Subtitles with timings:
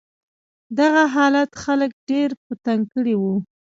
[0.79, 3.23] دغه حالت خلک ډېر په تنګ کړي و.